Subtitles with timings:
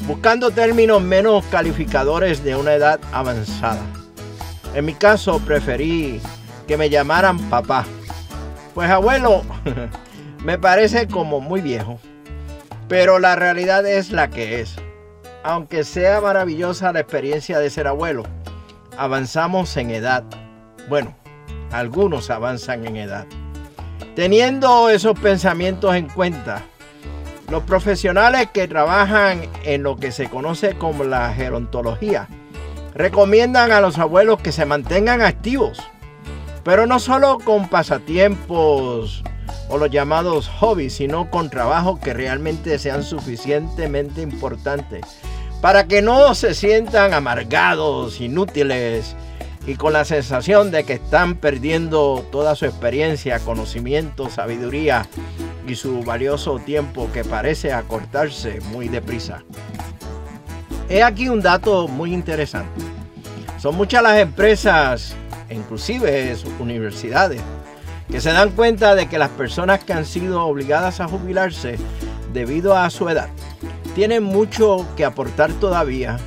[0.06, 3.97] buscando términos menos calificadores de una edad avanzada.
[4.74, 6.20] En mi caso preferí
[6.66, 7.86] que me llamaran papá.
[8.74, 9.42] Pues abuelo
[10.44, 11.98] me parece como muy viejo.
[12.88, 14.76] Pero la realidad es la que es.
[15.42, 18.24] Aunque sea maravillosa la experiencia de ser abuelo,
[18.96, 20.24] avanzamos en edad.
[20.88, 21.14] Bueno,
[21.70, 23.26] algunos avanzan en edad.
[24.14, 26.62] Teniendo esos pensamientos en cuenta,
[27.50, 32.28] los profesionales que trabajan en lo que se conoce como la gerontología
[32.94, 35.80] recomiendan a los abuelos que se mantengan activos,
[36.64, 39.22] pero no solo con pasatiempos
[39.68, 45.04] o los llamados hobbies, sino con trabajos que realmente sean suficientemente importantes
[45.60, 49.16] para que no se sientan amargados, inútiles
[49.66, 55.06] y con la sensación de que están perdiendo toda su experiencia, conocimiento, sabiduría
[55.66, 59.42] y su valioso tiempo que parece acortarse muy deprisa.
[60.88, 62.82] He aquí un dato muy interesante.
[63.58, 65.14] Son muchas las empresas,
[65.50, 67.42] inclusive universidades,
[68.10, 71.76] que se dan cuenta de que las personas que han sido obligadas a jubilarse
[72.32, 73.28] debido a su edad
[73.94, 76.18] tienen mucho que aportar todavía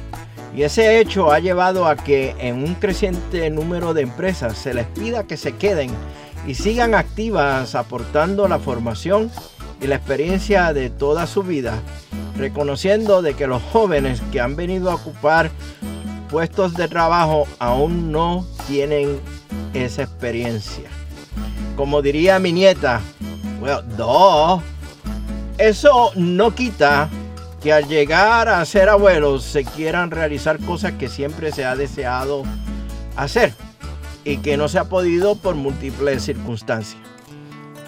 [0.53, 4.85] y ese hecho ha llevado a que en un creciente número de empresas se les
[4.87, 5.89] pida que se queden
[6.45, 9.31] y sigan activas aportando la formación
[9.79, 11.75] y la experiencia de toda su vida,
[12.41, 15.51] reconociendo de que los jóvenes que han venido a ocupar
[16.29, 19.19] puestos de trabajo aún no tienen
[19.75, 20.89] esa experiencia.
[21.75, 22.99] Como diría mi nieta,
[23.61, 24.63] well, no.
[25.59, 27.09] Eso no quita
[27.61, 32.41] que al llegar a ser abuelos se quieran realizar cosas que siempre se ha deseado
[33.15, 33.53] hacer
[34.25, 37.10] y que no se ha podido por múltiples circunstancias.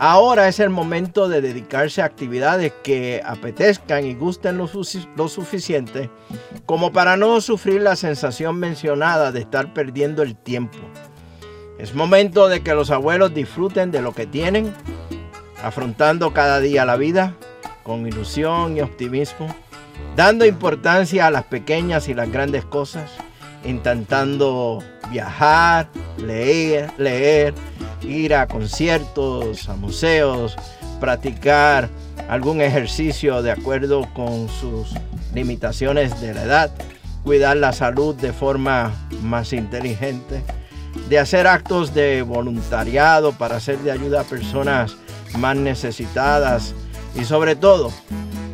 [0.05, 6.09] Ahora es el momento de dedicarse a actividades que apetezcan y gusten lo, suficiente
[6.65, 10.77] como para no sufrir la sensación mencionada de estar perdiendo el tiempo.
[11.79, 14.73] Es momento de que los abuelos disfruten de lo que tienen,
[15.63, 17.37] afrontando cada día la vida
[17.83, 19.55] con ilusión y optimismo,
[20.17, 23.09] dando importancia a las pequeñas y las grandes cosas,
[23.63, 27.53] intentando viajar, leer, leer,
[28.03, 30.55] ir a conciertos, a museos,
[30.99, 31.89] practicar
[32.29, 34.93] algún ejercicio de acuerdo con sus
[35.33, 36.71] limitaciones de la edad,
[37.23, 40.41] cuidar la salud de forma más inteligente,
[41.09, 44.95] de hacer actos de voluntariado para hacer de ayuda a personas
[45.37, 46.73] más necesitadas
[47.15, 47.91] y sobre todo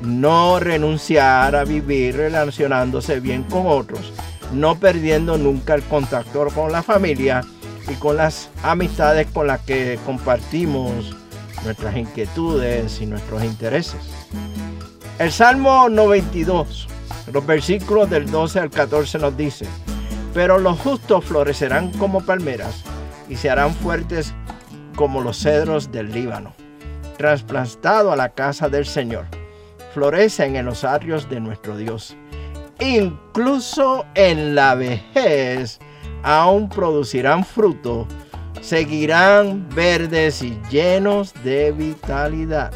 [0.02, 4.14] no renunciar a vivir relacionándose bien con otros,
[4.54, 7.44] no perdiendo nunca el contacto con la familia
[7.90, 11.16] y con las amistades con las que compartimos
[11.64, 14.00] nuestras inquietudes y nuestros intereses.
[15.18, 16.88] El Salmo 92,
[17.34, 19.66] los versículos del 12 al 14 nos dice,
[20.34, 22.84] pero los justos florecerán como palmeras
[23.28, 24.34] y se harán fuertes
[24.96, 26.54] como los cedros del Líbano,
[27.18, 29.26] trasplantado a la casa del Señor.
[29.94, 32.16] Florecen en los atrios de nuestro Dios.
[32.80, 35.80] Incluso en la vejez
[36.24, 38.08] aún producirán fruto,
[38.62, 42.72] seguirán verdes y llenos de vitalidad.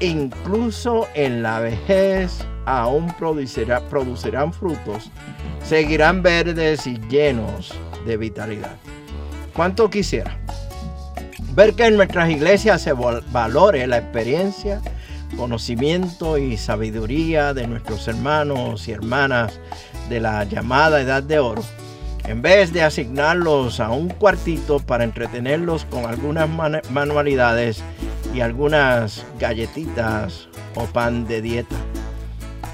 [0.00, 5.10] Incluso en la vejez aún producirán frutos,
[5.62, 7.72] seguirán verdes y llenos
[8.06, 8.76] de vitalidad.
[9.54, 10.36] ¿Cuánto quisiera?
[11.54, 14.80] Ver que en nuestras iglesias se valore la experiencia,
[15.36, 19.60] conocimiento y sabiduría de nuestros hermanos y hermanas
[20.08, 21.62] de la llamada Edad de Oro,
[22.26, 26.48] en vez de asignarlos a un cuartito para entretenerlos con algunas
[26.90, 27.82] manualidades
[28.34, 31.76] y algunas galletitas o pan de dieta.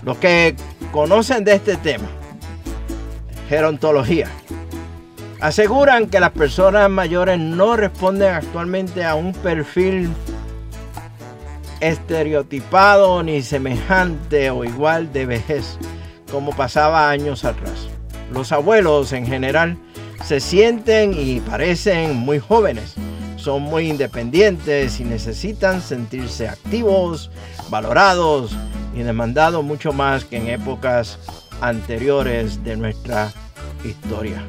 [0.02, 0.55] Los que
[0.93, 2.08] conocen de este tema,
[3.49, 4.29] gerontología,
[5.41, 10.11] aseguran que las personas mayores no responden actualmente a un perfil
[11.81, 15.79] estereotipado ni semejante o igual de vejez
[16.31, 17.89] como pasaba años atrás.
[18.32, 19.77] Los abuelos en general
[20.25, 22.94] se sienten y parecen muy jóvenes,
[23.37, 27.31] son muy independientes y necesitan sentirse activos,
[27.71, 28.53] valorados
[28.94, 31.19] y demandado mucho más que en épocas
[31.61, 33.32] anteriores de nuestra
[33.85, 34.44] historia.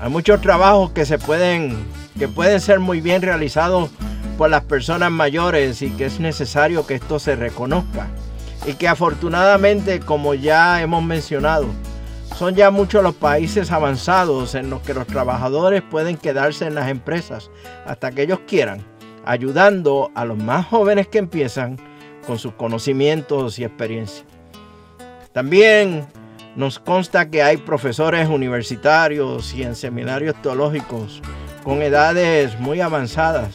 [0.00, 1.76] Hay muchos trabajos que se pueden
[2.18, 3.90] que pueden ser muy bien realizados
[4.38, 8.06] por las personas mayores y que es necesario que esto se reconozca
[8.66, 11.66] y que afortunadamente como ya hemos mencionado
[12.42, 16.88] son ya muchos los países avanzados en los que los trabajadores pueden quedarse en las
[16.88, 17.52] empresas
[17.86, 18.84] hasta que ellos quieran,
[19.24, 21.78] ayudando a los más jóvenes que empiezan
[22.26, 24.24] con sus conocimientos y experiencia.
[25.30, 26.04] También
[26.56, 31.22] nos consta que hay profesores universitarios y en seminarios teológicos
[31.62, 33.54] con edades muy avanzadas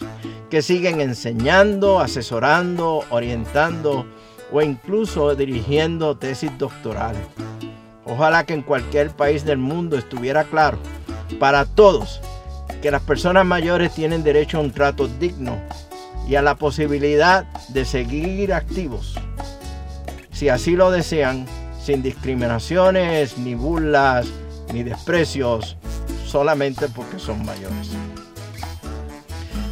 [0.50, 4.06] que siguen enseñando, asesorando, orientando
[4.50, 7.28] o incluso dirigiendo tesis doctorales.
[8.07, 10.80] Ojalá que en cualquier país del mundo estuviera claro
[11.39, 12.21] para todos
[12.81, 15.59] que las personas mayores tienen derecho a un trato digno
[16.27, 19.15] y a la posibilidad de seguir activos,
[20.31, 21.45] si así lo desean,
[21.81, 24.27] sin discriminaciones, ni burlas,
[24.74, 25.77] ni desprecios,
[26.25, 27.92] solamente porque son mayores.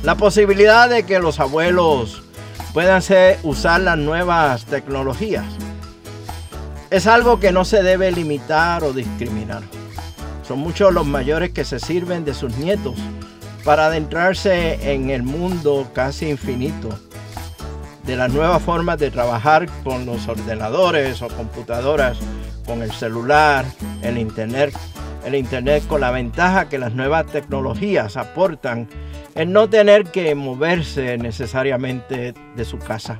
[0.03, 2.23] La posibilidad de que los abuelos
[2.73, 3.01] puedan
[3.43, 5.45] usar las nuevas tecnologías
[6.89, 9.63] es algo que no se debe limitar o discriminar.
[10.47, 12.95] Son muchos los mayores que se sirven de sus nietos
[13.63, 16.89] para adentrarse en el mundo casi infinito
[18.05, 22.19] de las nuevas formas de trabajar con los ordenadores o computadoras,
[22.65, 23.65] con el celular,
[24.03, 24.77] el internet,
[25.25, 28.87] el internet con la ventaja que las nuevas tecnologías aportan
[29.33, 33.19] en no tener que moverse necesariamente de su casa.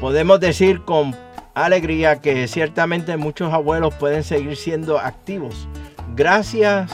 [0.00, 1.14] Podemos decir con
[1.54, 5.68] alegría que ciertamente muchos abuelos pueden seguir siendo activos
[6.14, 6.90] gracias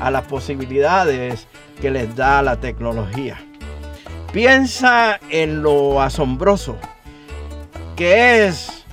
[0.00, 1.46] a las posibilidades
[1.80, 3.36] que les da la tecnología.
[4.32, 6.76] Piensa en lo asombroso
[7.96, 8.84] que es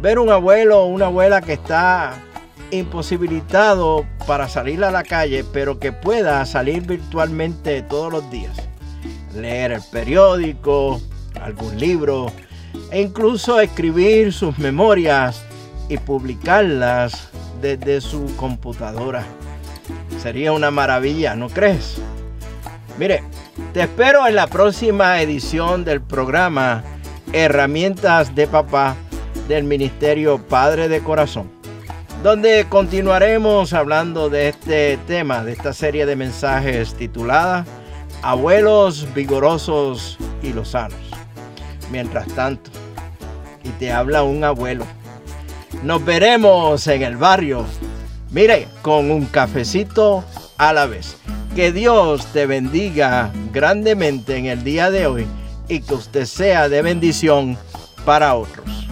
[0.00, 2.14] ver un abuelo o una abuela que está
[2.70, 8.56] imposibilitado para salir a la calle, pero que pueda salir virtualmente todos los días.
[9.34, 11.00] Leer el periódico,
[11.40, 12.32] algún libro
[12.90, 15.44] e incluso escribir sus memorias
[15.88, 17.28] y publicarlas
[17.60, 19.24] desde su computadora.
[20.20, 21.96] Sería una maravilla, ¿no crees?
[22.98, 23.22] Mire,
[23.72, 26.84] te espero en la próxima edición del programa
[27.32, 28.96] Herramientas de Papá
[29.48, 31.50] del Ministerio Padre de Corazón,
[32.22, 37.64] donde continuaremos hablando de este tema, de esta serie de mensajes titulada
[38.22, 41.11] Abuelos vigorosos y lozanos.
[41.92, 42.70] Mientras tanto,
[43.62, 44.84] y te habla un abuelo.
[45.84, 47.66] Nos veremos en el barrio
[48.32, 50.24] Mire, con un cafecito
[50.56, 51.16] a la vez.
[51.54, 55.26] Que Dios te bendiga grandemente en el día de hoy
[55.68, 57.58] y que usted sea de bendición
[58.06, 58.88] para otros.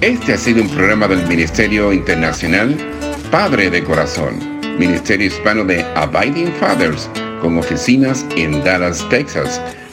[0.00, 2.76] Este ha sido un programa del Ministerio Internacional
[3.32, 4.38] Padre de Corazón,
[4.78, 7.10] Ministerio Hispano de Abiding Fathers,
[7.42, 9.60] con oficinas en Dallas, Texas.